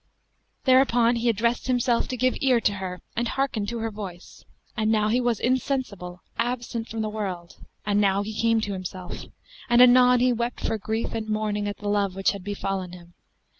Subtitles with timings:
[0.63, 4.43] Thereupon he addressed himself to give ear to her and hearken to her voice;
[4.75, 9.25] and now he was insensible, absent from the world, and now he came to himself;
[9.69, 13.13] and anon he wept for grief and mourning at the love which had befallen him.